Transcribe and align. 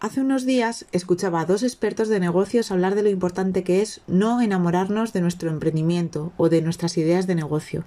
Hace 0.00 0.22
unos 0.22 0.46
días 0.46 0.86
escuchaba 0.92 1.42
a 1.42 1.44
dos 1.44 1.62
expertos 1.62 2.08
de 2.08 2.20
negocios 2.20 2.70
hablar 2.70 2.94
de 2.94 3.02
lo 3.02 3.10
importante 3.10 3.62
que 3.62 3.82
es 3.82 4.00
no 4.06 4.40
enamorarnos 4.40 5.12
de 5.12 5.20
nuestro 5.20 5.50
emprendimiento 5.50 6.32
o 6.38 6.48
de 6.48 6.62
nuestras 6.62 6.96
ideas 6.96 7.26
de 7.26 7.34
negocio. 7.34 7.84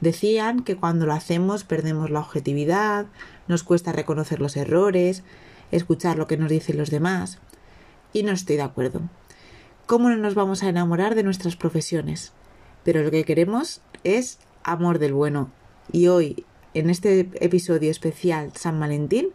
Decían 0.00 0.64
que 0.64 0.74
cuando 0.74 1.06
lo 1.06 1.12
hacemos 1.12 1.62
perdemos 1.62 2.10
la 2.10 2.18
objetividad, 2.18 3.06
nos 3.46 3.62
cuesta 3.62 3.92
reconocer 3.92 4.40
los 4.40 4.56
errores, 4.56 5.22
escuchar 5.70 6.18
lo 6.18 6.26
que 6.26 6.36
nos 6.36 6.50
dicen 6.50 6.78
los 6.78 6.90
demás. 6.90 7.38
Y 8.12 8.24
no 8.24 8.32
estoy 8.32 8.56
de 8.56 8.62
acuerdo. 8.62 9.02
¿Cómo 9.86 10.10
no 10.10 10.16
nos 10.16 10.34
vamos 10.34 10.64
a 10.64 10.68
enamorar 10.68 11.14
de 11.14 11.22
nuestras 11.22 11.54
profesiones? 11.54 12.32
Pero 12.82 13.04
lo 13.04 13.12
que 13.12 13.22
queremos 13.22 13.82
es 14.02 14.40
amor 14.64 14.98
del 14.98 15.12
bueno. 15.12 15.52
Y 15.92 16.08
hoy, 16.08 16.44
en 16.74 16.90
este 16.90 17.30
episodio 17.34 17.92
especial 17.92 18.50
San 18.56 18.80
Valentín, 18.80 19.28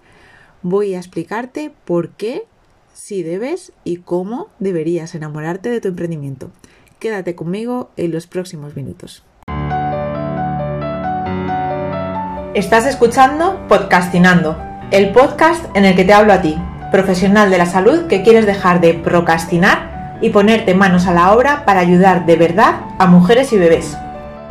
voy 0.62 0.96
a 0.96 0.98
explicarte 0.98 1.72
por 1.86 2.10
qué, 2.10 2.44
si 2.94 3.24
debes 3.24 3.74
y 3.84 3.98
cómo 3.98 4.48
deberías 4.60 5.16
enamorarte 5.16 5.70
de 5.70 5.82
tu 5.82 5.88
emprendimiento. 5.90 6.52
Quédate 7.00 7.36
conmigo 7.36 7.92
en 7.96 8.12
los 8.12 8.28
próximos 8.28 8.76
minutos. 8.76 9.24
Estás 12.56 12.88
escuchando 12.88 13.68
Podcastinando, 13.68 14.58
el 14.90 15.12
podcast 15.12 15.64
en 15.76 15.86
el 15.86 15.96
que 15.96 16.06
te 16.06 16.14
hablo 16.14 16.34
a 16.34 16.42
ti, 16.42 16.58
profesional 16.92 17.52
de 17.52 17.60
la 17.60 17.68
salud 17.68 18.08
que 18.08 18.24
quieres 18.24 18.48
dejar 18.48 18.82
de 18.82 18.96
procrastinar 18.96 20.18
y 20.22 20.32
ponerte 20.32 20.74
manos 20.74 21.06
a 21.06 21.14
la 21.14 21.34
obra 21.34 21.66
para 21.66 21.82
ayudar 21.82 22.26
de 22.26 22.36
verdad 22.36 22.82
a 22.98 23.06
mujeres 23.06 23.54
y 23.54 23.58
bebés. 23.58 23.96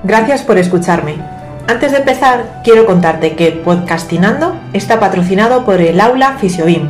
Gracias 0.04 0.42
por 0.42 0.56
escucharme. 0.56 1.35
Antes 1.68 1.90
de 1.90 1.98
empezar, 1.98 2.60
quiero 2.62 2.86
contarte 2.86 3.34
que 3.34 3.50
Podcastinando 3.50 4.56
está 4.72 5.00
patrocinado 5.00 5.64
por 5.64 5.80
el 5.80 6.00
Aula 6.00 6.38
Fisiobim, 6.38 6.88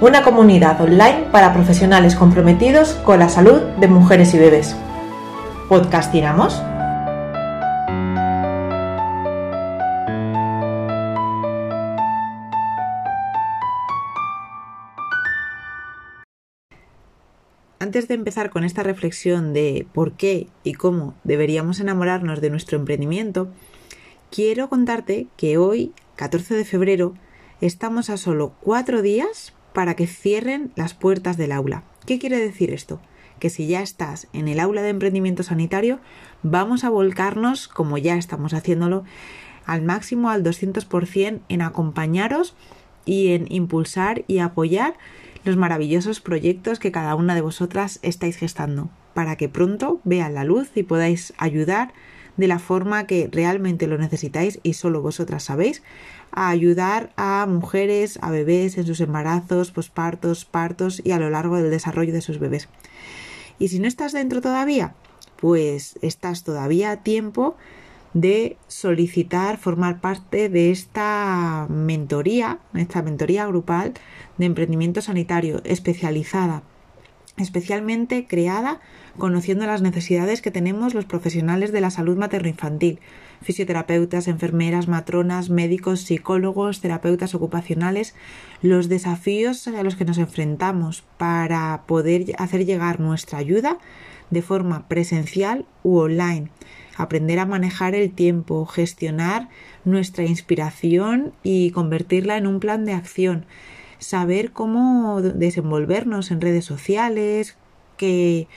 una 0.00 0.22
comunidad 0.22 0.80
online 0.80 1.26
para 1.30 1.54
profesionales 1.54 2.16
comprometidos 2.16 2.94
con 2.94 3.20
la 3.20 3.28
salud 3.28 3.60
de 3.78 3.86
mujeres 3.86 4.34
y 4.34 4.38
bebés. 4.38 4.74
¿Podcastinamos? 5.68 6.60
Antes 17.78 18.08
de 18.08 18.14
empezar 18.14 18.50
con 18.50 18.64
esta 18.64 18.82
reflexión 18.82 19.52
de 19.52 19.86
por 19.94 20.14
qué 20.14 20.48
y 20.64 20.72
cómo 20.72 21.14
deberíamos 21.22 21.78
enamorarnos 21.78 22.40
de 22.40 22.50
nuestro 22.50 22.78
emprendimiento, 22.78 23.48
quiero 24.32 24.70
contarte 24.70 25.26
que 25.36 25.58
hoy, 25.58 25.92
14 26.16 26.54
de 26.54 26.64
febrero, 26.64 27.12
estamos 27.60 28.08
a 28.08 28.16
solo 28.16 28.54
cuatro 28.62 29.02
días 29.02 29.52
para 29.74 29.94
que 29.94 30.06
cierren 30.06 30.72
las 30.74 30.94
puertas 30.94 31.36
del 31.36 31.52
aula. 31.52 31.84
¿Qué 32.06 32.18
quiere 32.18 32.38
decir 32.38 32.72
esto? 32.72 32.98
Que 33.38 33.50
si 33.50 33.66
ya 33.66 33.82
estás 33.82 34.28
en 34.32 34.48
el 34.48 34.58
aula 34.58 34.80
de 34.80 34.88
emprendimiento 34.88 35.42
sanitario, 35.42 36.00
vamos 36.42 36.82
a 36.82 36.88
volcarnos, 36.88 37.68
como 37.68 37.98
ya 37.98 38.16
estamos 38.16 38.54
haciéndolo, 38.54 39.04
al 39.66 39.82
máximo, 39.82 40.30
al 40.30 40.42
200% 40.42 41.40
en 41.46 41.60
acompañaros 41.60 42.56
y 43.04 43.32
en 43.32 43.52
impulsar 43.52 44.24
y 44.28 44.38
apoyar 44.38 44.94
los 45.44 45.58
maravillosos 45.58 46.20
proyectos 46.20 46.78
que 46.78 46.90
cada 46.90 47.16
una 47.16 47.34
de 47.34 47.42
vosotras 47.42 47.98
estáis 48.00 48.38
gestando, 48.38 48.88
para 49.12 49.36
que 49.36 49.50
pronto 49.50 50.00
vean 50.04 50.32
la 50.32 50.44
luz 50.44 50.70
y 50.74 50.84
podáis 50.84 51.34
ayudar 51.36 51.92
de 52.36 52.46
la 52.46 52.58
forma 52.58 53.06
que 53.06 53.28
realmente 53.30 53.86
lo 53.86 53.98
necesitáis 53.98 54.60
y 54.62 54.74
solo 54.74 55.02
vosotras 55.02 55.44
sabéis, 55.44 55.82
a 56.30 56.48
ayudar 56.48 57.12
a 57.16 57.46
mujeres, 57.46 58.18
a 58.22 58.30
bebés 58.30 58.78
en 58.78 58.86
sus 58.86 59.00
embarazos, 59.00 59.70
pospartos, 59.70 60.44
partos 60.44 61.02
y 61.04 61.12
a 61.12 61.18
lo 61.18 61.30
largo 61.30 61.56
del 61.56 61.70
desarrollo 61.70 62.12
de 62.12 62.22
sus 62.22 62.38
bebés. 62.38 62.68
Y 63.58 63.68
si 63.68 63.78
no 63.78 63.86
estás 63.86 64.12
dentro 64.12 64.40
todavía, 64.40 64.94
pues 65.36 65.98
estás 66.02 66.42
todavía 66.42 66.90
a 66.90 67.02
tiempo 67.02 67.56
de 68.14 68.56
solicitar 68.68 69.56
formar 69.58 70.00
parte 70.00 70.48
de 70.48 70.70
esta 70.70 71.66
mentoría, 71.70 72.58
esta 72.74 73.02
mentoría 73.02 73.46
grupal 73.46 73.94
de 74.38 74.46
emprendimiento 74.46 75.00
sanitario 75.00 75.62
especializada, 75.64 76.62
especialmente 77.36 78.26
creada 78.26 78.80
conociendo 79.18 79.66
las 79.66 79.82
necesidades 79.82 80.42
que 80.42 80.50
tenemos 80.50 80.94
los 80.94 81.04
profesionales 81.04 81.72
de 81.72 81.80
la 81.80 81.90
salud 81.90 82.16
materno-infantil, 82.16 83.00
fisioterapeutas, 83.42 84.28
enfermeras, 84.28 84.88
matronas, 84.88 85.50
médicos, 85.50 86.00
psicólogos, 86.00 86.80
terapeutas 86.80 87.34
ocupacionales, 87.34 88.14
los 88.62 88.88
desafíos 88.88 89.66
a 89.68 89.82
los 89.82 89.96
que 89.96 90.04
nos 90.04 90.18
enfrentamos 90.18 91.04
para 91.18 91.82
poder 91.86 92.32
hacer 92.38 92.64
llegar 92.64 93.00
nuestra 93.00 93.38
ayuda 93.38 93.78
de 94.30 94.42
forma 94.42 94.88
presencial 94.88 95.66
u 95.82 95.98
online. 95.98 96.50
Aprender 96.96 97.38
a 97.38 97.46
manejar 97.46 97.94
el 97.94 98.12
tiempo, 98.12 98.66
gestionar 98.66 99.48
nuestra 99.84 100.24
inspiración 100.24 101.32
y 101.42 101.70
convertirla 101.70 102.36
en 102.36 102.46
un 102.46 102.60
plan 102.60 102.84
de 102.84 102.92
acción, 102.92 103.46
saber 104.02 104.52
cómo 104.52 105.22
desenvolvernos 105.22 106.30
en 106.30 106.40
redes 106.40 106.64
sociales, 106.64 107.56
qué 107.96 108.48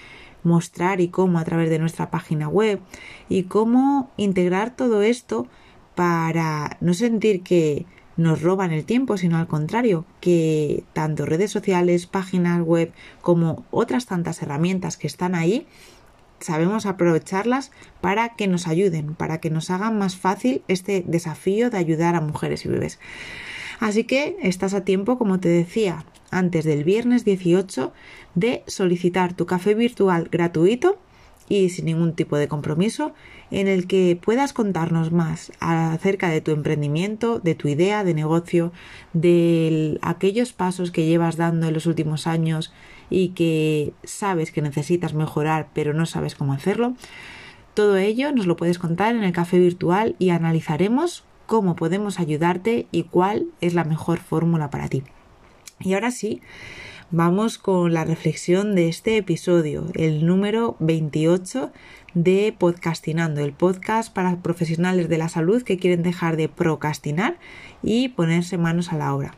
mostrar 0.44 1.02
y 1.02 1.08
cómo 1.08 1.40
a 1.40 1.44
través 1.44 1.70
de 1.70 1.80
nuestra 1.80 2.12
página 2.12 2.48
web 2.48 2.80
y 3.30 3.44
cómo 3.44 4.12
integrar 4.18 4.76
todo 4.76 5.02
esto 5.02 5.48
para 5.96 6.78
no 6.82 6.94
sentir 6.94 7.42
que 7.42 7.86
nos 8.18 8.42
roban 8.42 8.72
el 8.72 8.86
tiempo, 8.86 9.18
sino 9.18 9.38
al 9.38 9.48
contrario, 9.48 10.06
que 10.22 10.84
tanto 10.94 11.26
redes 11.26 11.52
sociales, 11.52 12.06
páginas 12.06 12.62
web 12.62 12.94
como 13.22 13.66
otras 13.72 14.06
tantas 14.06 14.42
herramientas 14.42 14.98
que 14.98 15.08
están 15.08 15.36
ahí 15.36 15.68
sabemos 16.40 16.86
aprovecharlas 16.86 17.72
para 18.02 18.36
que 18.36 18.48
nos 18.48 18.68
ayuden, 18.68 19.16
para 19.16 19.40
que 19.40 19.50
nos 19.50 19.70
hagan 19.70 19.98
más 19.98 20.16
fácil 20.16 20.64
este 20.68 21.04
desafío 21.08 21.70
de 21.70 21.78
ayudar 21.78 22.16
a 22.16 22.22
mujeres 22.22 22.66
y 22.66 22.70
bebés. 22.70 23.00
Así 23.80 24.04
que 24.06 24.38
estás 24.42 24.74
a 24.74 24.86
tiempo, 24.86 25.18
como 25.18 25.40
te 25.40 25.50
decía, 25.50 26.06
antes 26.32 26.66
del 26.66 26.84
viernes 26.84 27.26
18 27.26 27.94
de 28.36 28.64
solicitar 28.68 29.34
tu 29.34 29.46
café 29.46 29.74
virtual 29.74 30.30
gratuito 30.32 31.00
y 31.48 31.70
sin 31.70 31.86
ningún 31.86 32.14
tipo 32.14 32.38
de 32.38 32.48
compromiso 32.48 33.14
en 33.52 33.68
el 33.68 33.86
que 33.88 34.20
puedas 34.22 34.54
contarnos 34.54 35.12
más 35.12 35.52
acerca 35.60 36.30
de 36.30 36.42
tu 36.42 36.52
emprendimiento, 36.52 37.40
de 37.40 37.56
tu 37.56 37.68
idea 37.68 38.04
de 38.04 38.14
negocio, 38.14 38.72
de 39.14 40.00
aquellos 40.02 40.54
pasos 40.54 40.92
que 40.92 41.06
llevas 41.06 41.38
dando 41.38 41.68
en 41.68 41.74
los 41.74 41.86
últimos 41.86 42.26
años 42.26 42.74
y 43.10 43.30
que 43.30 43.94
sabes 44.04 44.52
que 44.52 44.64
necesitas 44.64 45.14
mejorar 45.14 45.70
pero 45.74 45.94
no 45.94 46.06
sabes 46.06 46.36
cómo 46.36 46.54
hacerlo. 46.54 46.96
Todo 47.76 47.98
ello 47.98 48.32
nos 48.32 48.48
lo 48.48 48.56
puedes 48.56 48.80
contar 48.80 49.16
en 49.16 49.24
el 49.24 49.34
café 49.34 49.60
virtual 49.60 50.16
y 50.18 50.30
analizaremos 50.30 51.24
cómo 51.46 51.76
podemos 51.76 52.20
ayudarte 52.20 52.88
y 52.92 53.04
cuál 53.04 53.48
es 53.62 53.74
la 53.74 53.84
mejor 53.84 54.20
fórmula 54.20 54.70
para 54.70 54.88
ti. 54.88 55.04
Y 55.80 55.94
ahora 55.94 56.12
sí, 56.12 56.42
vamos 57.12 57.58
con 57.58 57.94
la 57.94 58.04
reflexión 58.04 58.76
de 58.76 58.88
este 58.88 59.18
episodio, 59.18 59.86
el 59.94 60.26
número 60.26 60.76
28 60.80 61.72
de 62.14 62.56
Podcastinando, 62.58 63.44
el 63.44 63.52
podcast 63.52 64.14
para 64.14 64.42
profesionales 64.42 65.10
de 65.10 65.18
la 65.18 65.30
salud 65.30 65.64
que 65.64 65.78
quieren 65.78 66.02
dejar 66.02 66.38
de 66.38 66.50
procrastinar 66.50 67.38
y 67.84 68.10
ponerse 68.10 68.58
manos 68.58 68.94
a 68.94 68.98
la 68.98 69.14
obra. 69.14 69.36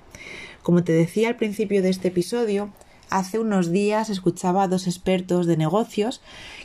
Como 0.62 0.84
te 0.84 0.92
decía 0.92 1.30
al 1.30 1.38
principio 1.38 1.82
de 1.82 1.90
este 1.90 2.10
episodio, 2.10 2.72
hace 3.10 3.40
unos 3.40 3.72
días 3.72 4.10
escuchaba 4.10 4.64
a 4.64 4.68
dos 4.68 4.88
expertos 4.88 5.46
de 5.46 5.58
negocios 5.58 6.22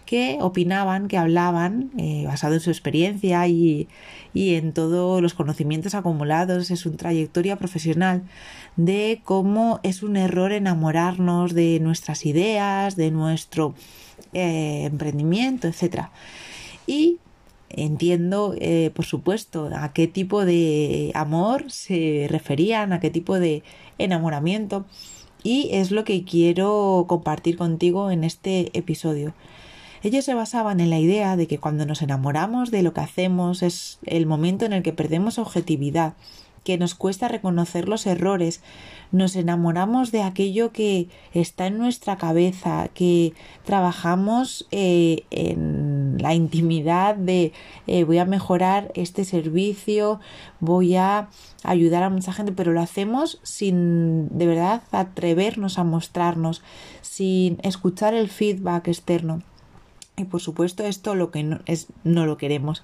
que 0.06 0.38
opinaban, 0.40 1.08
que 1.08 1.16
hablaban, 1.16 1.90
eh, 1.96 2.24
basado 2.26 2.54
en 2.54 2.60
su 2.60 2.70
experiencia 2.70 3.46
y, 3.46 3.88
en 4.34 4.72
todos 4.72 5.22
los 5.22 5.34
conocimientos 5.34 5.94
acumulados 5.94 6.70
en 6.70 6.76
su 6.76 6.92
trayectoria 6.92 7.56
profesional, 7.56 8.22
de 8.76 9.20
cómo 9.24 9.80
es 9.82 10.02
un 10.02 10.16
error 10.16 10.52
enamorarnos 10.52 11.54
de 11.54 11.78
nuestras 11.80 12.26
ideas, 12.26 12.96
de 12.96 13.10
nuestro 13.10 13.74
eh, 14.32 14.84
emprendimiento, 14.84 15.68
etc. 15.68 16.08
Y 16.86 17.18
entiendo, 17.68 18.54
eh, 18.58 18.90
por 18.94 19.04
supuesto, 19.04 19.70
a 19.74 19.92
qué 19.92 20.06
tipo 20.06 20.44
de 20.44 21.12
amor 21.14 21.70
se 21.70 22.26
referían, 22.28 22.92
a 22.92 23.00
qué 23.00 23.10
tipo 23.10 23.38
de 23.38 23.62
enamoramiento 23.98 24.86
y 25.42 25.70
es 25.72 25.90
lo 25.90 26.04
que 26.04 26.24
quiero 26.24 27.06
compartir 27.08 27.56
contigo 27.56 28.10
en 28.10 28.24
este 28.24 28.76
episodio. 28.76 29.34
Ellos 30.02 30.24
se 30.24 30.34
basaban 30.34 30.80
en 30.80 30.90
la 30.90 30.98
idea 30.98 31.36
de 31.36 31.46
que 31.46 31.58
cuando 31.58 31.86
nos 31.86 32.02
enamoramos 32.02 32.70
de 32.70 32.82
lo 32.82 32.92
que 32.92 33.02
hacemos 33.02 33.62
es 33.62 33.98
el 34.04 34.26
momento 34.26 34.64
en 34.64 34.72
el 34.72 34.82
que 34.82 34.92
perdemos 34.92 35.38
objetividad, 35.38 36.14
que 36.64 36.78
nos 36.78 36.94
cuesta 36.94 37.28
reconocer 37.28 37.88
los 37.88 38.06
errores, 38.06 38.60
nos 39.10 39.36
enamoramos 39.36 40.10
de 40.10 40.22
aquello 40.22 40.72
que 40.72 41.08
está 41.34 41.66
en 41.66 41.78
nuestra 41.78 42.16
cabeza, 42.16 42.88
que 42.94 43.32
trabajamos 43.64 44.66
eh, 44.70 45.24
en 45.30 46.01
la 46.18 46.34
intimidad 46.34 47.14
de 47.14 47.52
eh, 47.86 48.04
voy 48.04 48.18
a 48.18 48.24
mejorar 48.24 48.90
este 48.94 49.24
servicio, 49.24 50.20
voy 50.60 50.96
a 50.96 51.28
ayudar 51.62 52.02
a 52.02 52.10
mucha 52.10 52.32
gente, 52.32 52.52
pero 52.52 52.72
lo 52.72 52.80
hacemos 52.80 53.40
sin 53.42 54.28
de 54.36 54.46
verdad 54.46 54.82
atrevernos 54.90 55.78
a 55.78 55.84
mostrarnos, 55.84 56.62
sin 57.00 57.58
escuchar 57.62 58.14
el 58.14 58.28
feedback 58.28 58.88
externo. 58.88 59.42
Y 60.16 60.24
por 60.24 60.40
supuesto 60.40 60.84
esto 60.84 61.14
lo 61.14 61.30
que 61.30 61.42
no, 61.42 61.60
es, 61.66 61.88
no 62.04 62.26
lo 62.26 62.36
queremos. 62.36 62.82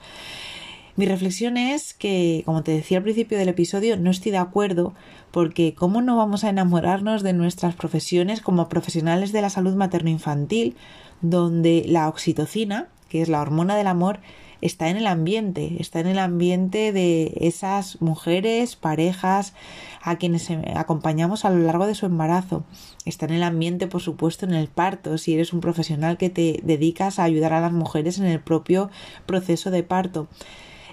Mi 0.99 1.07
reflexión 1.07 1.57
es 1.57 1.95
que, 1.95 2.43
como 2.45 2.65
te 2.65 2.73
decía 2.73 2.99
al 2.99 3.05
principio 3.05 3.39
del 3.39 3.49
episodio, 3.49 3.97
no 3.97 4.11
estoy 4.11 4.33
de 4.33 4.39
acuerdo 4.39 4.95
porque 5.31 5.73
¿cómo 5.73 6.03
no 6.03 6.17
vamos 6.17 6.43
a 6.43 6.49
enamorarnos 6.49 7.23
de 7.23 7.33
nuestras 7.35 7.77
profesiones 7.77 8.41
como 8.41 8.69
profesionales 8.69 9.31
de 9.31 9.41
la 9.41 9.49
salud 9.49 9.77
materno-infantil, 9.77 10.75
donde 11.21 11.85
la 11.87 12.09
oxitocina, 12.09 12.89
que 13.09 13.23
es 13.23 13.29
la 13.29 13.41
hormona 13.41 13.77
del 13.77 13.87
amor, 13.87 14.21
está 14.61 14.89
en 14.89 14.97
el 14.97 15.07
ambiente, 15.07 15.77
está 15.79 16.01
en 16.01 16.09
el 16.09 16.19
ambiente 16.19 16.93
de 16.93 17.33
esas 17.41 18.01
mujeres, 18.01 18.77
parejas 18.77 19.55
a 20.03 20.17
quienes 20.17 20.51
acompañamos 20.75 21.45
a 21.45 21.51
lo 21.51 21.59
largo 21.59 21.87
de 21.87 21.95
su 21.95 22.07
embarazo. 22.07 22.65
Está 23.05 23.27
en 23.27 23.35
el 23.35 23.43
ambiente, 23.43 23.87
por 23.87 24.01
supuesto, 24.01 24.47
en 24.47 24.55
el 24.55 24.69
parto, 24.69 25.19
si 25.19 25.35
eres 25.35 25.53
un 25.53 25.61
profesional 25.61 26.17
que 26.17 26.31
te 26.31 26.61
dedicas 26.63 27.19
a 27.19 27.25
ayudar 27.25 27.53
a 27.53 27.61
las 27.61 27.73
mujeres 27.73 28.19
en 28.19 28.27
el 28.27 28.41
propio 28.41 28.91
proceso 29.27 29.71
de 29.71 29.83
parto 29.83 30.29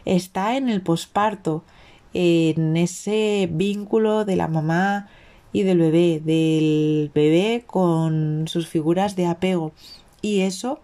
está 0.06 0.56
en 0.56 0.70
el 0.70 0.82
posparto, 0.82 1.64
en 2.14 2.78
ese 2.78 3.50
vínculo 3.52 4.24
de 4.24 4.38
la 4.38 4.48
mamá 4.48 5.10
y 5.52 5.64
del 5.64 5.80
bebé, 5.80 6.22
del 6.24 7.12
bebé 7.14 7.64
con 7.66 8.48
sus 8.48 8.68
figuras 8.68 9.16
de 9.16 9.26
apego. 9.26 9.74
Y 10.22 10.42
eso 10.42 10.80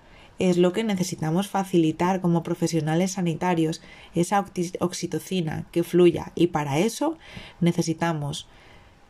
es 0.50 0.58
lo 0.58 0.74
que 0.74 0.84
necesitamos 0.84 1.48
facilitar 1.48 2.20
como 2.20 2.42
profesionales 2.42 3.14
sanitarios, 3.14 3.82
esa 4.16 4.46
oxitocina 4.80 5.66
que 5.72 5.84
fluya. 5.84 6.32
Y 6.36 6.48
para 6.48 6.80
eso 6.80 7.18
necesitamos 7.60 8.48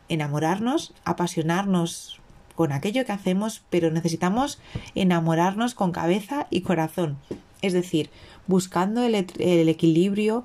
enamorarnos, 0.10 0.94
apasionarnos 1.06 2.20
con 2.56 2.74
aquello 2.74 3.06
que 3.06 3.14
hacemos, 3.14 3.64
pero 3.70 3.92
necesitamos 3.92 4.60
enamorarnos 4.94 5.74
con 5.74 5.94
cabeza 5.94 6.48
y 6.50 6.62
corazón. 6.62 7.18
Es 7.62 7.72
decir, 7.72 8.10
buscando 8.46 9.04
el, 9.04 9.16
equilibrio 9.16 10.44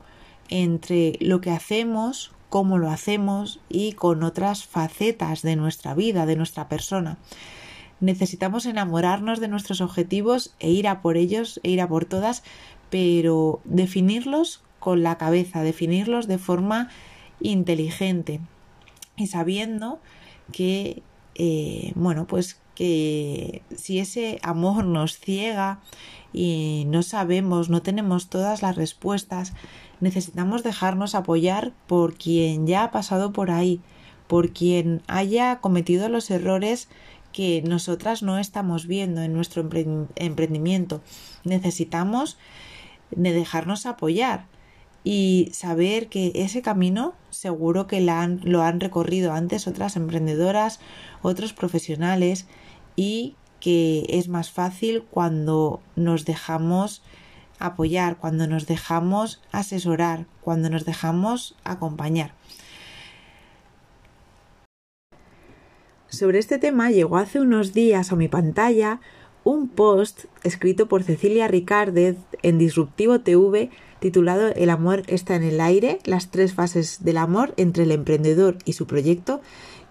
entre 0.49 1.17
lo 1.21 1.41
que 1.41 1.51
hacemos, 1.51 2.31
cómo 2.49 2.79
lo 2.79 2.91
hacemos 2.91 3.59
y 3.69 3.93
con 3.95 4.23
otras 4.23 4.65
facetas 4.65 5.43
de 5.43 5.57
nuestra 5.57 5.95
vida, 5.95 6.27
de 6.27 6.37
nuestra 6.37 6.69
persona. 6.69 7.19
Necesitamos 8.01 8.67
enamorarnos 8.67 9.41
de 9.41 9.49
nuestros 9.49 9.81
objetivos 9.81 10.55
e 10.61 10.71
ir 10.71 10.89
a 10.89 11.01
por 11.01 11.17
ellos, 11.17 11.61
e 11.63 11.71
ir 11.71 11.81
a 11.81 11.89
por 11.89 12.05
todas, 12.05 12.43
pero 12.91 13.61
definirlos 13.65 14.63
con 14.79 15.03
la 15.03 15.19
cabeza, 15.19 15.63
definirlos 15.63 16.29
de 16.29 16.39
forma 16.39 16.91
inteligente 17.41 18.41
y 19.17 19.27
sabiendo 19.27 19.99
que, 20.53 21.03
eh, 21.35 21.93
bueno, 21.95 22.27
pues 22.27 22.61
que 22.75 23.63
si 23.75 23.99
ese 23.99 24.39
amor 24.43 24.85
nos 24.85 25.19
ciega 25.19 25.81
y 26.33 26.85
no 26.89 27.03
sabemos, 27.03 27.71
no 27.71 27.81
tenemos 27.81 28.29
todas 28.29 28.61
las 28.61 28.77
respuestas, 28.77 29.55
necesitamos 30.01 30.63
dejarnos 30.63 31.15
apoyar 31.15 31.73
por 31.87 32.15
quien 32.15 32.67
ya 32.67 32.85
ha 32.85 32.91
pasado 32.91 33.33
por 33.33 33.51
ahí, 33.51 33.81
por 34.27 34.53
quien 34.53 35.03
haya 35.07 35.61
cometido 35.61 36.09
los 36.11 36.31
errores 36.31 36.89
que 37.37 37.61
nosotras 37.61 38.23
no 38.23 38.39
estamos 38.39 38.87
viendo 38.87 39.21
en 39.21 39.35
nuestro 39.35 39.61
emprendimiento. 39.61 41.03
Necesitamos 41.45 42.39
de 43.11 43.35
dejarnos 43.35 43.85
apoyar 43.85 44.47
y 45.05 45.51
saber 45.53 46.09
que 46.09 46.33
ese 46.35 46.63
camino 46.63 47.13
seguro 47.29 47.87
que 47.87 48.01
lo 48.01 48.63
han 48.63 48.81
recorrido 48.81 49.35
antes 49.35 49.67
otras 49.67 49.97
emprendedoras, 49.97 50.81
otros 51.21 51.53
profesionales 51.53 52.47
y 52.97 53.35
que 53.61 54.07
es 54.09 54.29
más 54.29 54.51
fácil 54.51 55.03
cuando 55.03 55.83
nos 55.95 56.25
dejamos 56.25 57.03
apoyar, 57.59 58.17
cuando 58.17 58.47
nos 58.47 58.67
dejamos 58.67 59.43
asesorar, 59.53 60.25
cuando 60.41 60.71
nos 60.71 60.87
dejamos 60.87 61.55
acompañar. 61.65 62.33
Sobre 66.09 66.39
este 66.39 66.59
tema 66.59 66.91
llegó 66.91 67.17
hace 67.17 67.41
unos 67.41 67.73
días 67.73 68.13
a 68.13 68.17
mi 68.17 68.29
pantalla 68.29 69.01
un 69.43 69.69
post 69.69 70.25
escrito 70.45 70.87
por 70.87 71.03
Cecilia 71.03 71.49
Ricardez 71.49 72.17
en 72.43 72.59
Disruptivo 72.59 73.21
TV 73.21 73.71
titulado 74.01 74.49
El 74.55 74.71
amor 74.71 75.03
está 75.09 75.35
en 75.37 75.43
el 75.43 75.61
aire, 75.61 75.99
las 76.05 76.31
tres 76.31 76.55
fases 76.55 77.05
del 77.05 77.17
amor 77.17 77.55
entre 77.57 77.85
el 77.85 77.93
emprendedor 77.93 78.59
y 78.65 78.75
su 78.75 78.87
proyecto 78.87 79.41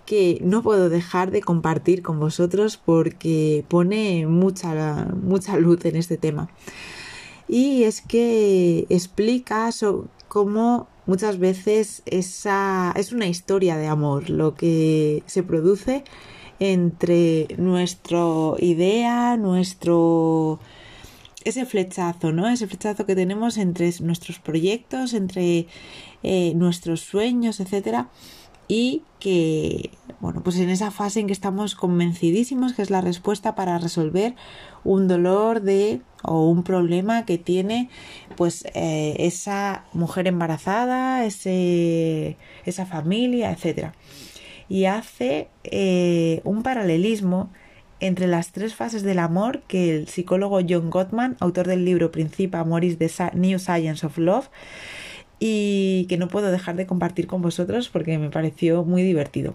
que 0.05 0.39
no 0.41 0.61
puedo 0.61 0.89
dejar 0.89 1.31
de 1.31 1.41
compartir 1.41 2.01
con 2.01 2.19
vosotros 2.19 2.77
porque 2.77 3.65
pone 3.67 4.27
mucha, 4.27 5.05
mucha 5.21 5.57
luz 5.57 5.83
en 5.85 5.95
este 5.95 6.17
tema. 6.17 6.49
Y 7.47 7.83
es 7.83 8.01
que 8.01 8.85
explica 8.89 9.69
cómo 10.27 10.87
muchas 11.05 11.39
veces 11.39 12.01
esa 12.05 12.93
es 12.95 13.11
una 13.11 13.27
historia 13.27 13.77
de 13.77 13.87
amor 13.87 14.29
lo 14.29 14.55
que 14.55 15.23
se 15.25 15.43
produce 15.43 16.03
entre 16.59 17.47
nuestra 17.57 18.23
idea, 18.59 19.37
nuestro 19.37 20.59
ese 21.43 21.65
flechazo, 21.65 22.31
¿no? 22.31 22.47
Ese 22.47 22.67
flechazo 22.67 23.05
que 23.05 23.15
tenemos 23.15 23.57
entre 23.57 23.93
nuestros 24.01 24.39
proyectos, 24.39 25.13
entre 25.13 25.67
eh, 26.23 26.53
nuestros 26.55 27.01
sueños, 27.01 27.59
etcétera, 27.59 28.09
y 28.67 29.03
que, 29.19 29.91
bueno, 30.19 30.41
pues 30.43 30.57
en 30.59 30.69
esa 30.69 30.91
fase 30.91 31.19
en 31.19 31.27
que 31.27 31.33
estamos 31.33 31.75
convencidísimos 31.75 32.73
que 32.73 32.81
es 32.81 32.89
la 32.89 33.01
respuesta 33.01 33.55
para 33.55 33.77
resolver 33.77 34.35
un 34.83 35.07
dolor 35.07 35.61
de 35.61 36.01
o 36.23 36.49
un 36.49 36.63
problema 36.63 37.25
que 37.25 37.37
tiene 37.37 37.89
pues 38.35 38.65
eh, 38.73 39.15
esa 39.19 39.85
mujer 39.93 40.27
embarazada, 40.27 41.25
ese, 41.25 42.37
esa 42.65 42.85
familia, 42.85 43.51
etcétera. 43.51 43.93
Y 44.67 44.85
hace 44.85 45.49
eh, 45.63 46.41
un 46.43 46.63
paralelismo 46.63 47.51
entre 47.99 48.27
las 48.27 48.51
tres 48.51 48.75
fases 48.75 49.03
del 49.03 49.19
amor 49.19 49.61
que 49.67 49.95
el 49.95 50.07
psicólogo 50.07 50.59
John 50.67 50.89
Gottman, 50.89 51.37
autor 51.39 51.67
del 51.67 51.85
libro 51.85 52.11
Principia 52.11 52.59
Amoris 52.59 52.99
de 52.99 53.11
New 53.33 53.59
Science 53.59 54.05
of 54.05 54.17
Love, 54.17 54.49
y 55.47 56.07
que 56.09 56.17
no 56.17 56.27
puedo 56.27 56.49
dejar 56.49 56.75
de 56.75 56.87
compartir 56.87 57.27
con 57.27 57.43
vosotros 57.43 57.89
porque 57.89 58.17
me 58.17 58.31
pareció 58.31 58.83
muy 58.83 59.03
divertido. 59.03 59.53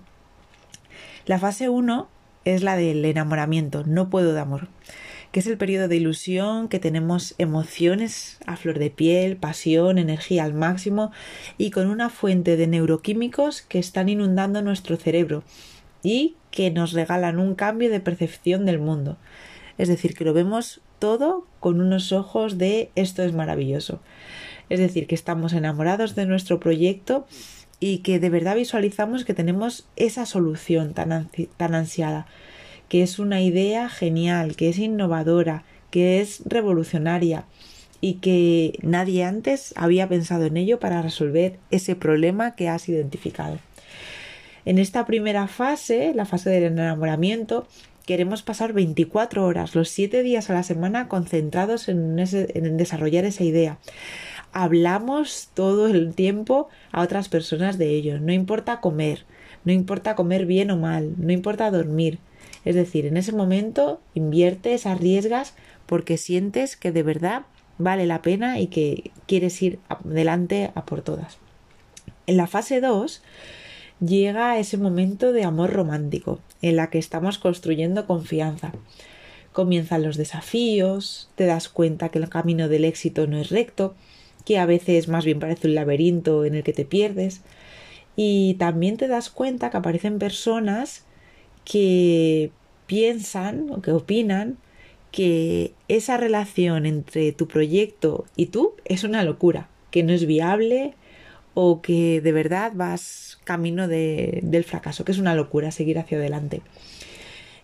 La 1.26 1.40
fase 1.40 1.69
1 1.69 2.06
es 2.44 2.62
la 2.62 2.76
del 2.76 3.04
enamoramiento, 3.04 3.82
no 3.85 4.09
puedo 4.09 4.32
de 4.32 4.38
amor, 4.38 4.68
que 5.32 5.40
es 5.40 5.49
el 5.49 5.59
periodo 5.59 5.88
de 5.88 5.97
ilusión, 5.97 6.68
que 6.68 6.78
tenemos 6.78 7.35
emociones 7.38 8.38
a 8.47 8.56
flor 8.56 8.78
de 8.78 8.90
piel, 8.90 9.37
pasión, 9.37 9.99
energía 9.99 10.44
al 10.44 10.54
máximo 10.54 11.11
y 11.59 11.73
con 11.73 11.88
una 11.88 12.09
fuente 12.09 12.56
de 12.56 12.68
neuroquímicos 12.68 13.62
que 13.62 13.80
están 13.80 14.09
inundando 14.09 14.62
nuestro 14.62 14.97
cerebro 14.97 15.42
y 16.04 16.37
que 16.52 16.70
nos 16.70 16.92
regalan 16.92 17.40
un 17.40 17.56
cambio 17.56 17.90
de 17.90 17.99
percepción 17.99 18.64
del 18.64 18.78
mundo. 18.78 19.16
Es 19.76 19.88
decir, 19.88 20.14
que 20.14 20.25
lo 20.25 20.35
vemos 20.35 20.82
todo 21.00 21.49
con 21.59 21.80
unos 21.80 22.12
ojos 22.12 22.59
de 22.59 22.92
esto 22.94 23.25
es 23.25 23.32
maravilloso. 23.32 24.00
Es 24.70 24.78
decir, 24.78 25.06
que 25.06 25.14
estamos 25.14 25.52
enamorados 25.52 26.14
de 26.14 26.24
nuestro 26.24 26.60
proyecto 26.60 27.26
y 27.80 27.98
que 27.98 28.20
de 28.20 28.30
verdad 28.30 28.56
visualizamos 28.56 29.24
que 29.24 29.34
tenemos 29.34 29.86
esa 29.96 30.24
solución 30.26 30.94
tan, 30.94 31.28
tan 31.56 31.74
ansiada, 31.74 32.26
que 32.88 33.02
es 33.02 33.18
una 33.18 33.42
idea 33.42 33.88
genial, 33.88 34.54
que 34.54 34.68
es 34.68 34.78
innovadora, 34.78 35.64
que 35.90 36.20
es 36.20 36.42
revolucionaria 36.44 37.44
y 38.00 38.14
que 38.14 38.78
nadie 38.82 39.24
antes 39.24 39.74
había 39.76 40.08
pensado 40.08 40.44
en 40.44 40.56
ello 40.56 40.78
para 40.78 41.02
resolver 41.02 41.58
ese 41.70 41.96
problema 41.96 42.54
que 42.54 42.68
has 42.68 42.88
identificado. 42.88 43.58
En 44.64 44.78
esta 44.78 45.04
primera 45.04 45.48
fase, 45.48 46.12
la 46.14 46.26
fase 46.26 46.50
del 46.50 46.64
enamoramiento, 46.64 47.66
queremos 48.06 48.42
pasar 48.42 48.72
24 48.72 49.44
horas, 49.44 49.74
los 49.74 49.88
7 49.88 50.22
días 50.22 50.50
a 50.50 50.54
la 50.54 50.62
semana 50.62 51.08
concentrados 51.08 51.88
en, 51.88 52.18
en 52.18 52.76
desarrollar 52.76 53.24
esa 53.24 53.44
idea 53.44 53.78
hablamos 54.52 55.50
todo 55.54 55.88
el 55.88 56.14
tiempo 56.14 56.69
a 56.92 57.02
otras 57.02 57.28
personas 57.28 57.78
de 57.78 57.90
ello. 57.90 58.21
No 58.21 58.33
importa 58.33 58.80
comer, 58.80 59.25
no 59.64 59.73
importa 59.73 60.14
comer 60.14 60.47
bien 60.47 60.71
o 60.71 60.76
mal, 60.76 61.14
no 61.19 61.33
importa 61.33 61.71
dormir. 61.71 62.19
Es 62.64 62.75
decir, 62.75 63.07
en 63.07 63.16
ese 63.16 63.33
momento 63.33 64.00
inviertes, 64.14 64.87
arriesgas 64.87 65.54
porque 65.87 66.19
sientes 66.19 66.76
que 66.76 66.92
de 66.92 67.02
verdad 67.02 67.42
vale 67.78 68.07
la 68.07 68.23
pena 68.23 68.61
y 68.61 68.66
que 68.66 69.11
quieres 69.26 69.61
ir 69.62 69.78
adelante 69.88 70.71
a 70.75 70.85
por 70.85 71.02
todas. 71.02 71.38
En 72.26 72.37
la 72.37 72.47
fase 72.47 72.80
2 72.80 73.23
llega 74.04 74.59
ese 74.59 74.76
momento 74.76 75.33
de 75.33 75.45
amor 75.45 75.73
romántico, 75.73 76.40
en 76.62 76.76
la 76.76 76.90
que 76.90 76.99
estamos 76.99 77.38
construyendo 77.38 78.07
confianza. 78.07 78.73
comienzan 79.52 80.04
los 80.04 80.16
desafíos, 80.16 81.28
te 81.35 81.45
das 81.45 81.69
cuenta 81.69 82.11
que 82.11 82.21
el 82.21 82.28
camino 82.28 82.69
del 82.69 82.85
éxito 82.85 83.26
no 83.26 83.37
es 83.37 83.50
recto, 83.50 83.97
que 84.44 84.59
a 84.59 84.66
veces 84.66 85.09
más 85.09 85.25
bien 85.25 85.38
parece 85.38 85.68
un 85.68 85.75
laberinto 85.75 86.44
en 86.44 86.54
el 86.54 86.62
que 86.62 86.73
te 86.73 86.85
pierdes, 86.85 87.42
y 88.16 88.54
también 88.54 88.97
te 88.97 89.09
das 89.09 89.30
cuenta 89.30 89.70
que 89.70 89.76
aparecen 89.76 90.18
personas 90.18 91.04
que 91.64 92.50
piensan 92.87 93.70
o 93.70 93.80
que 93.82 93.92
opinan 93.92 94.59
que 95.12 95.73
esa 95.88 96.16
relación 96.16 96.87
entre 96.87 97.32
tu 97.32 97.49
proyecto 97.49 98.26
y 98.37 98.47
tú 98.47 98.75
es 98.85 99.04
una 99.04 99.25
locura, 99.25 99.68
que 99.90 100.02
no 100.02 100.12
es 100.12 100.26
viable 100.26 100.94
o 101.54 101.82
que 101.82 102.20
de 102.20 102.32
verdad 102.32 102.73
vas 102.75 103.38
camino 103.44 103.88
de, 103.88 104.40
del 104.42 104.64
fracaso, 104.64 105.04
que 105.04 105.12
es 105.12 105.18
una 105.18 105.35
locura 105.35 105.70
seguir 105.70 105.99
hacia 105.99 106.18
adelante. 106.18 106.62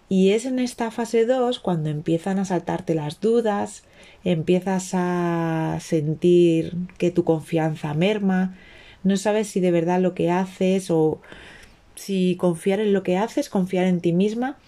Y 0.08 0.30
es 0.30 0.44
en 0.44 0.58
esta 0.58 0.90
fase 0.90 1.26
2 1.26 1.58
cuando 1.58 1.90
empiezan 1.90 2.38
a 2.38 2.44
saltarte 2.44 2.94
las 2.94 3.20
dudas, 3.20 3.82
empiezas 4.24 4.90
a 4.92 5.78
sentir 5.80 6.74
que 6.98 7.10
tu 7.10 7.24
confianza 7.24 7.92
merma, 7.94 8.56
no 9.02 9.16
sabes 9.16 9.48
si 9.48 9.60
de 9.60 9.70
verdad 9.70 10.00
lo 10.00 10.14
que 10.14 10.30
haces 10.30 10.90
o 10.90 11.20
si 11.96 12.36
confiar 12.36 12.80
en 12.80 12.92
lo 12.92 13.02
que 13.02 13.16
haces, 13.16 13.48
confiar 13.48 13.86
en 13.86 14.00
ti 14.00 14.12
misma, 14.12 14.58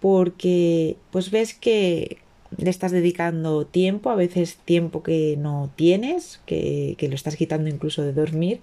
porque 0.00 0.96
pues 1.10 1.30
ves 1.30 1.54
que 1.54 2.18
le 2.56 2.70
estás 2.70 2.92
dedicando 2.92 3.66
tiempo, 3.66 4.10
a 4.10 4.14
veces 4.14 4.58
tiempo 4.64 5.02
que 5.02 5.36
no 5.36 5.70
tienes, 5.74 6.40
que, 6.46 6.94
que 6.98 7.08
lo 7.08 7.14
estás 7.14 7.36
quitando 7.36 7.68
incluso 7.68 8.02
de 8.02 8.12
dormir, 8.12 8.60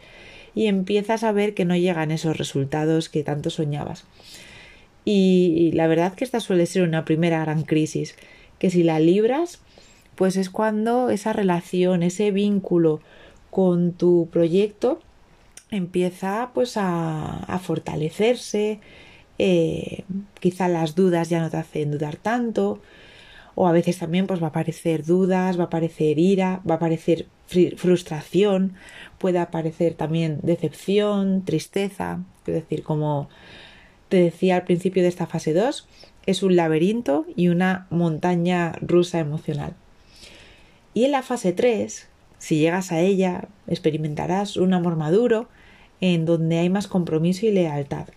y 0.54 0.68
empiezas 0.68 1.24
a 1.24 1.32
ver 1.32 1.54
que 1.54 1.66
no 1.66 1.76
llegan 1.76 2.12
esos 2.12 2.38
resultados 2.38 3.10
que 3.10 3.24
tanto 3.24 3.50
soñabas. 3.50 4.06
Y 5.04 5.72
la 5.74 5.88
verdad 5.88 6.14
que 6.14 6.24
esta 6.24 6.40
suele 6.40 6.66
ser 6.66 6.84
una 6.84 7.06
primera 7.06 7.42
gran 7.42 7.64
crisis, 7.64 8.16
que 8.60 8.70
si 8.70 8.84
la 8.84 9.00
libras, 9.00 9.60
pues 10.16 10.38
es 10.38 10.50
cuando 10.50 11.10
esa 11.10 11.34
relación, 11.34 12.04
ese 12.04 12.32
vínculo 12.32 13.02
con 13.50 13.94
tu 13.94 14.30
proyecto 14.32 15.00
empieza 15.72 16.52
pues 16.54 16.74
a, 16.76 17.60
fortalecerse, 17.64 18.80
eh, 19.40 20.04
quizá 20.40 20.68
las 20.68 20.96
dudas 20.96 21.30
ya 21.30 21.42
no 21.42 21.50
te 21.50 21.58
hacen 21.58 21.92
dudar 21.92 22.18
tanto, 22.18 22.82
o 23.56 23.68
a 23.68 23.72
veces 23.72 23.98
también 23.98 24.28
pues 24.28 24.42
va 24.42 24.48
a 24.48 24.50
aparecer 24.50 25.06
dudas, 25.06 25.58
va 25.58 25.64
a 25.64 25.68
aparecer 25.68 26.20
ira, 26.20 26.62
va 26.70 26.76
a 26.76 26.78
aparecer 26.78 27.28
frustración, 27.78 28.74
puede 29.18 29.40
aparecer 29.40 29.94
también 29.96 30.40
decepción, 30.44 31.44
tristeza, 31.44 32.20
es 32.46 32.54
decir, 32.54 32.84
como 32.84 33.30
te 34.12 34.18
decía 34.18 34.58
al 34.58 34.64
principio 34.66 35.02
de 35.02 35.08
esta 35.08 35.26
fase 35.26 35.54
2, 35.54 35.88
es 36.26 36.44
un 36.44 36.58
laberinto 36.58 37.26
y 37.38 37.48
una 37.48 37.88
montaña 37.90 38.74
rusa 38.82 39.20
emocional. 39.20 39.74
Y 40.94 41.06
en 41.06 41.14
la 41.14 41.24
fase 41.24 41.54
3, 41.54 42.08
si 42.38 42.60
llegas 42.60 42.92
a 42.92 43.00
ella, 43.00 43.48
experimentarás 43.68 44.58
un 44.58 44.74
amor 44.74 44.98
maduro 44.98 45.48
en 46.02 46.26
donde 46.26 46.60
hay 46.60 46.70
más 46.70 46.88
compromiso 46.88 47.46
y 47.46 47.52
lealtad. 47.52 48.10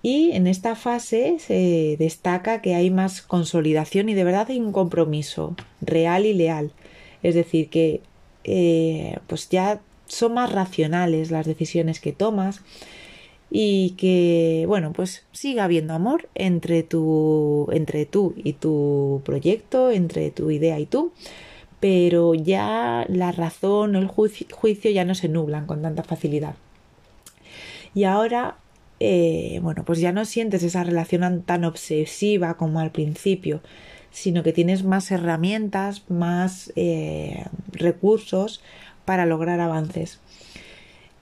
Y 0.00 0.32
en 0.32 0.46
esta 0.46 0.74
fase 0.74 1.36
se 1.38 1.96
destaca 1.98 2.62
que 2.62 2.74
hay 2.74 2.90
más 2.90 3.20
consolidación 3.20 4.08
y 4.08 4.14
de 4.14 4.24
verdad 4.24 4.46
hay 4.48 4.58
un 4.58 4.72
compromiso 4.72 5.54
real 5.82 6.24
y 6.24 6.32
leal. 6.32 6.72
Es 7.22 7.34
decir, 7.34 7.68
que 7.68 8.00
eh, 8.44 9.18
pues 9.26 9.50
ya 9.50 9.82
son 10.06 10.32
más 10.32 10.50
racionales 10.50 11.30
las 11.30 11.46
decisiones 11.46 12.00
que 12.00 12.12
tomas 12.12 12.62
y 13.50 13.90
que 13.90 14.64
bueno 14.66 14.92
pues 14.92 15.24
siga 15.32 15.64
habiendo 15.64 15.94
amor 15.94 16.28
entre 16.34 16.82
tu 16.82 17.68
entre 17.72 18.06
tú 18.06 18.34
y 18.36 18.54
tu 18.54 19.22
proyecto 19.24 19.90
entre 19.90 20.30
tu 20.30 20.50
idea 20.50 20.78
y 20.78 20.86
tú 20.86 21.12
pero 21.80 22.34
ya 22.34 23.04
la 23.08 23.32
razón 23.32 23.94
o 23.96 23.98
el 23.98 24.08
juicio 24.08 24.90
ya 24.90 25.04
no 25.04 25.14
se 25.14 25.28
nublan 25.28 25.66
con 25.66 25.82
tanta 25.82 26.02
facilidad 26.02 26.54
y 27.94 28.04
ahora 28.04 28.56
eh, 29.00 29.60
bueno 29.62 29.84
pues 29.84 30.00
ya 30.00 30.12
no 30.12 30.24
sientes 30.24 30.62
esa 30.62 30.84
relación 30.84 31.42
tan 31.42 31.64
obsesiva 31.64 32.56
como 32.56 32.80
al 32.80 32.90
principio 32.90 33.60
sino 34.10 34.42
que 34.42 34.52
tienes 34.52 34.84
más 34.84 35.10
herramientas 35.10 36.08
más 36.08 36.72
eh, 36.76 37.44
recursos 37.72 38.62
para 39.04 39.26
lograr 39.26 39.60
avances. 39.60 40.18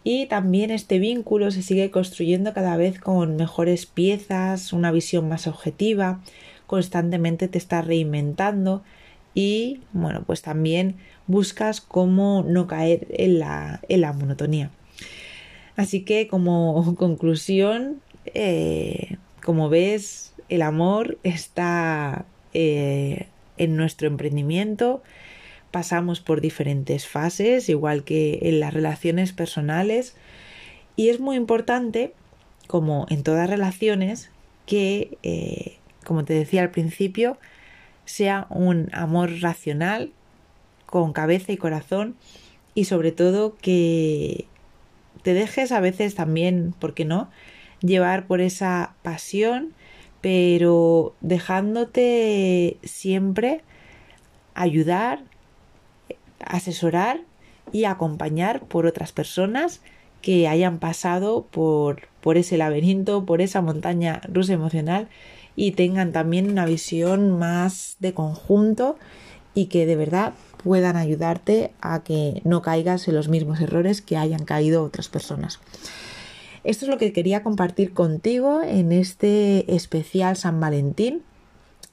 Y 0.05 0.27
también 0.27 0.71
este 0.71 0.99
vínculo 0.99 1.51
se 1.51 1.63
sigue 1.63 1.91
construyendo 1.91 2.53
cada 2.53 2.77
vez 2.77 2.99
con 2.99 3.37
mejores 3.37 3.87
piezas, 3.87 4.73
una 4.73 4.91
visión 4.91 5.29
más 5.29 5.47
objetiva, 5.47 6.21
constantemente 6.67 7.49
te 7.49 7.59
estás 7.59 7.87
reinventando 7.87 8.83
y 9.35 9.81
bueno, 9.93 10.25
pues 10.27 10.43
también 10.43 10.97
buscas 11.27 11.81
cómo 11.81 12.45
no 12.47 12.67
caer 12.67 13.07
en 13.11 13.39
la, 13.39 13.81
en 13.89 14.01
la 14.01 14.13
monotonía. 14.13 14.71
Así 15.77 16.03
que 16.03 16.29
como 16.29 16.95
conclusión, 16.99 18.01
eh, 18.27 19.17
como 19.45 19.69
ves, 19.69 20.35
el 20.49 20.63
amor 20.63 21.19
está 21.23 22.25
eh, 22.55 23.27
en 23.57 23.77
nuestro 23.77 24.09
emprendimiento, 24.09 25.03
pasamos 25.73 26.21
por 26.21 26.41
diferentes 26.41 27.09
fases, 27.09 27.69
igual 27.69 28.05
que 28.05 28.39
en 28.43 28.61
las 28.61 28.73
relaciones 28.73 29.33
personales, 29.33 30.15
y 30.95 31.09
es 31.09 31.19
muy 31.19 31.35
importante, 31.37 32.15
como 32.69 33.07
en 33.09 33.25
todas 33.25 33.51
relaciones, 33.51 34.31
que, 34.67 35.19
eh, 35.25 35.79
como 36.05 36.25
te 36.25 36.35
decía 36.35 36.63
al 36.63 36.71
principio, 36.71 37.39
sea 38.05 38.47
un 38.51 38.91
amor 38.93 39.41
racional, 39.41 40.13
con 40.87 41.13
cabeza 41.13 41.53
y 41.53 41.57
corazón, 41.57 42.17
y 42.75 42.85
sobre 42.85 43.11
todo 43.11 43.57
que 43.57 44.47
te 45.23 45.35
dejes 45.35 45.73
a 45.73 45.81
veces 45.81 46.15
también, 46.15 46.75
¿por 46.79 46.95
qué 46.95 47.05
no?, 47.05 47.31
llevar 47.81 48.27
por 48.27 48.41
esa 48.41 48.95
pasión, 49.03 49.73
pero 50.21 51.15
dejándote 51.21 52.77
siempre 52.85 53.63
ayudar 54.55 55.25
asesorar 56.47 57.21
y 57.73 57.85
acompañar 57.85 58.61
por 58.67 58.87
otras 58.87 59.13
personas 59.13 59.81
que 60.21 60.49
hayan 60.49 60.79
pasado 60.79 61.47
por, 61.51 62.09
por 62.21 62.37
ese 62.37 62.57
laberinto, 62.57 63.27
por 63.27 63.41
esa 63.41 63.61
montaña 63.61 64.21
rusa 64.29 64.53
emocional 64.53 65.09
y 65.57 65.73
tengan 65.73 66.13
también 66.13 66.51
una 66.51 66.65
visión 66.65 67.39
más 67.39 67.97
de 68.01 68.15
conjunto 68.15 68.97
y 69.55 69.67
que 69.67 69.85
de 69.85 69.97
verdad 69.97 70.33
puedan 70.63 70.97
ayudarte 70.97 71.73
a 71.81 72.03
que 72.03 72.41
no 72.45 72.63
caigas 72.63 73.07
en 73.09 73.15
los 73.15 73.29
mismos 73.29 73.61
errores 73.61 74.01
que 74.01 74.17
hayan 74.17 74.45
caído 74.45 74.85
otras 74.85 75.09
personas. 75.09 75.61
Esto 76.65 76.85
es 76.85 76.91
lo 76.91 76.99
que 76.99 77.13
quería 77.13 77.43
compartir 77.43 77.93
contigo 77.93 78.63
en 78.63 78.93
este 78.93 79.75
especial 79.75 80.37
San 80.37 80.61
Valentín 80.61 81.23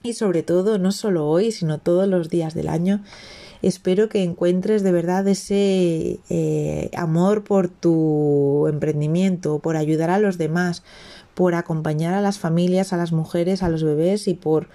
y 0.03 0.13
sobre 0.13 0.43
todo 0.43 0.77
no 0.77 0.91
solo 0.91 1.27
hoy, 1.27 1.51
sino 1.51 1.79
todos 1.79 2.07
los 2.07 2.29
días 2.29 2.53
del 2.53 2.69
año 2.69 3.03
Espero 3.61 4.07
que 4.07 4.23
encuentres 4.23 4.83
de 4.83 4.91
verdad 4.91 5.27
ese 5.27 6.19
eh, 6.29 6.89
amor 6.95 7.43
por 7.43 7.67
tu 7.67 8.67
emprendimiento, 8.67 9.59
por 9.59 9.75
ayudar 9.75 10.09
a 10.09 10.19
los 10.19 10.37
demás, 10.37 10.83
por 11.35 11.55
acompañar 11.55 12.13
a 12.13 12.21
las 12.21 12.39
familias, 12.39 12.93
a 12.93 12.97
las 12.97 13.11
mujeres, 13.11 13.61
a 13.61 13.69
los 13.69 13.83
bebés 13.83 14.27
y 14.27 14.33
por 14.33 14.69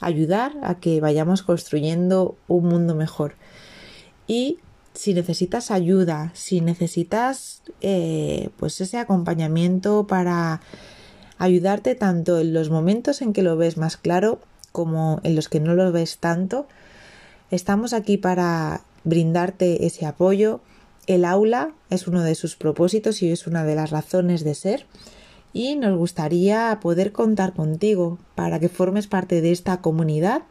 ayudar 0.00 0.52
a 0.62 0.76
que 0.76 1.00
vayamos 1.00 1.42
construyendo 1.42 2.36
un 2.46 2.66
mundo 2.66 2.94
mejor. 2.94 3.34
Y 4.28 4.58
si 4.94 5.12
necesitas 5.12 5.70
ayuda, 5.70 6.30
si 6.34 6.60
necesitas 6.60 7.62
eh, 7.80 8.50
pues 8.58 8.80
ese 8.80 8.98
acompañamiento 8.98 10.06
para 10.06 10.60
ayudarte 11.38 11.94
tanto 11.94 12.38
en 12.38 12.52
los 12.52 12.70
momentos 12.70 13.22
en 13.22 13.32
que 13.32 13.42
lo 13.42 13.56
ves 13.56 13.76
más 13.76 13.96
claro 13.96 14.40
como 14.72 15.20
en 15.24 15.34
los 15.34 15.48
que 15.48 15.58
no 15.58 15.74
lo 15.74 15.90
ves 15.90 16.18
tanto, 16.18 16.68
Estamos 17.50 17.94
aquí 17.94 18.16
para 18.16 18.82
brindarte 19.02 19.84
ese 19.84 20.06
apoyo. 20.06 20.60
El 21.08 21.24
aula 21.24 21.72
es 21.90 22.06
uno 22.06 22.22
de 22.22 22.36
sus 22.36 22.54
propósitos 22.54 23.22
y 23.22 23.32
es 23.32 23.48
una 23.48 23.64
de 23.64 23.74
las 23.74 23.90
razones 23.90 24.44
de 24.44 24.54
ser 24.54 24.86
y 25.52 25.74
nos 25.74 25.98
gustaría 25.98 26.78
poder 26.80 27.10
contar 27.10 27.52
contigo 27.52 28.18
para 28.36 28.60
que 28.60 28.68
formes 28.68 29.08
parte 29.08 29.40
de 29.40 29.50
esta 29.50 29.80
comunidad 29.80 30.42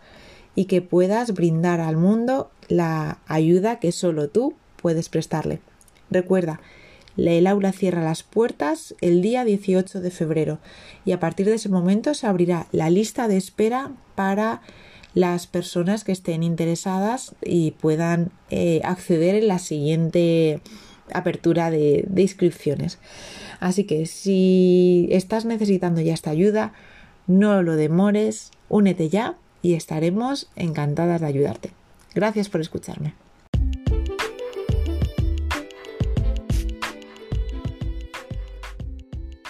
y 0.55 0.65
que 0.65 0.81
puedas 0.81 1.33
brindar 1.33 1.79
al 1.79 1.95
mundo 1.95 2.51
la 2.67 3.19
ayuda 3.27 3.79
que 3.79 3.93
solo 3.93 4.27
tú 4.27 4.55
puedes 4.75 5.07
prestarle. 5.07 5.61
Recuerda, 6.09 6.59
el 7.15 7.47
aula 7.47 7.71
cierra 7.71 8.03
las 8.03 8.23
puertas 8.23 8.93
el 8.99 9.21
día 9.21 9.45
18 9.45 10.01
de 10.01 10.11
febrero 10.11 10.59
y 11.05 11.13
a 11.13 11.19
partir 11.21 11.45
de 11.45 11.55
ese 11.55 11.69
momento 11.69 12.13
se 12.13 12.27
abrirá 12.27 12.67
la 12.73 12.89
lista 12.89 13.29
de 13.29 13.37
espera 13.37 13.91
para 14.15 14.61
las 15.13 15.47
personas 15.47 16.03
que 16.03 16.11
estén 16.11 16.43
interesadas 16.43 17.35
y 17.43 17.71
puedan 17.71 18.31
eh, 18.49 18.81
acceder 18.83 19.35
en 19.35 19.47
la 19.47 19.59
siguiente 19.59 20.61
apertura 21.13 21.71
de, 21.71 22.05
de 22.07 22.21
inscripciones. 22.21 22.99
Así 23.59 23.83
que 23.83 24.05
si 24.05 25.07
estás 25.11 25.45
necesitando 25.45 26.01
ya 26.01 26.13
esta 26.13 26.29
ayuda, 26.29 26.73
no 27.27 27.61
lo 27.61 27.75
demores, 27.75 28.51
únete 28.69 29.09
ya 29.09 29.35
y 29.61 29.73
estaremos 29.73 30.49
encantadas 30.55 31.21
de 31.21 31.27
ayudarte. 31.27 31.71
Gracias 32.15 32.49
por 32.49 32.61
escucharme. 32.61 33.13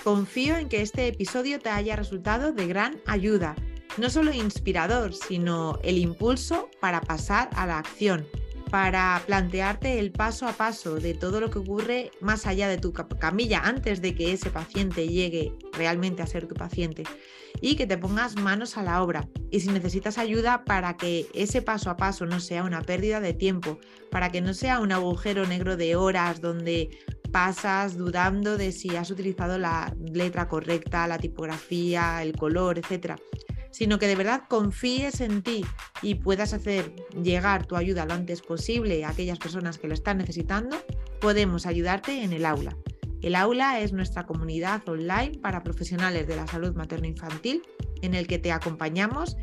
Confío 0.04 0.58
en 0.58 0.70
que 0.70 0.82
este 0.82 1.08
episodio 1.08 1.60
te 1.60 1.70
haya 1.70 1.96
resultado 1.96 2.52
de 2.52 2.66
gran 2.68 3.00
ayuda, 3.06 3.56
no 3.98 4.10
solo 4.10 4.34
inspirador, 4.34 5.14
sino 5.14 5.80
el 5.84 5.98
impulso 5.98 6.70
para 6.80 7.02
pasar 7.02 7.50
a 7.54 7.66
la 7.66 7.80
acción 7.80 8.26
para 8.70 9.22
plantearte 9.26 10.00
el 10.00 10.12
paso 10.12 10.48
a 10.48 10.54
paso 10.54 10.96
de 10.96 11.14
todo 11.14 11.40
lo 11.40 11.50
que 11.50 11.60
ocurre 11.60 12.12
más 12.22 12.46
allá 12.46 12.68
de 12.68 12.78
tu 12.78 12.94
camilla 12.94 13.62
antes 13.64 14.02
de 14.02 14.14
que 14.14 14.32
ese 14.32 14.52
paciente 14.52 15.08
llegue 15.08 15.54
realmente 15.74 16.22
a 16.22 16.28
ser 16.28 16.48
tu 16.48 16.56
paciente 16.56 17.04
y 17.62 17.76
que 17.76 17.88
te 17.88 17.98
pongas 17.98 18.36
manos 18.36 18.78
a 18.78 18.84
la 18.84 19.02
obra. 19.02 19.28
Y 19.50 19.62
si 19.62 19.70
necesitas 19.70 20.18
ayuda 20.18 20.64
para 20.66 20.98
que 20.98 21.28
ese 21.34 21.62
paso 21.62 21.90
a 21.90 21.98
paso 21.98 22.26
no 22.26 22.40
sea 22.40 22.64
una 22.64 22.82
pérdida 22.82 23.20
de 23.20 23.34
tiempo, 23.34 23.80
para 24.12 24.32
que 24.32 24.42
no 24.42 24.54
sea 24.54 24.80
un 24.80 24.92
agujero 24.92 25.48
negro 25.48 25.76
de 25.76 25.96
horas 25.96 26.42
donde 26.42 26.90
pasas 27.32 27.98
dudando 27.98 28.58
de 28.58 28.72
si 28.72 28.96
has 28.96 29.10
utilizado 29.10 29.58
la 29.58 29.96
letra 30.12 30.48
correcta, 30.48 31.08
la 31.08 31.18
tipografía, 31.18 32.22
el 32.22 32.36
color, 32.36 32.78
etcétera 32.78 33.16
sino 33.72 34.00
que 34.00 34.08
de 34.08 34.16
verdad 34.16 34.44
confíes 34.48 35.22
en 35.22 35.42
ti 35.42 35.66
y 36.02 36.16
puedas 36.16 36.54
hacer 36.54 36.94
llegar 37.22 37.66
tu 37.66 37.76
ayuda 37.76 38.06
lo 38.06 38.14
antes 38.14 38.42
posible 38.42 39.06
a 39.06 39.10
aquellas 39.10 39.40
personas 39.40 39.78
que 39.78 39.88
lo 39.88 39.94
están 39.94 40.18
necesitando, 40.18 40.78
podemos 41.20 41.66
ayudarte 41.66 42.24
en 42.24 42.34
el 42.34 42.46
aula. 42.46 42.76
El 43.22 43.36
aula 43.36 43.82
es 43.82 43.92
nuestra 43.92 44.26
comunidad 44.26 44.88
online 44.88 45.38
para 45.40 45.64
profesionales 45.64 46.28
de 46.28 46.38
la 46.38 46.48
salud 46.48 46.74
materno-infantil 46.74 47.62
en 48.02 48.14
el 48.14 48.28
que 48.28 48.40
te 48.40 48.52
acompañamos, 48.52 49.36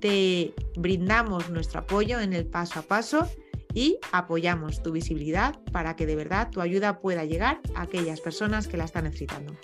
te 0.00 0.54
brindamos 0.76 1.50
nuestro 1.50 1.80
apoyo 1.80 2.20
en 2.20 2.32
el 2.32 2.46
paso 2.46 2.78
a 2.78 2.82
paso 2.82 3.28
y 3.74 3.98
apoyamos 4.12 4.82
tu 4.82 4.92
visibilidad 4.92 5.58
para 5.72 5.96
que 5.96 6.06
de 6.06 6.14
verdad 6.14 6.48
tu 6.50 6.60
ayuda 6.60 7.00
pueda 7.00 7.24
llegar 7.24 7.60
a 7.74 7.82
aquellas 7.82 8.20
personas 8.20 8.68
que 8.68 8.76
la 8.76 8.84
están 8.84 9.04
necesitando. 9.04 9.56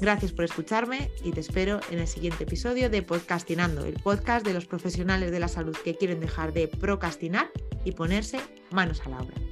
Gracias 0.00 0.32
por 0.32 0.44
escucharme 0.44 1.10
y 1.22 1.32
te 1.32 1.40
espero 1.40 1.80
en 1.90 2.00
el 2.00 2.06
siguiente 2.06 2.44
episodio 2.44 2.90
de 2.90 3.02
Podcastinando, 3.02 3.84
el 3.84 3.94
podcast 3.94 4.44
de 4.44 4.52
los 4.52 4.66
profesionales 4.66 5.30
de 5.30 5.40
la 5.40 5.48
salud 5.48 5.76
que 5.84 5.96
quieren 5.96 6.20
dejar 6.20 6.52
de 6.52 6.68
procrastinar 6.68 7.50
y 7.84 7.92
ponerse 7.92 8.40
manos 8.70 9.00
a 9.06 9.10
la 9.10 9.20
obra. 9.20 9.43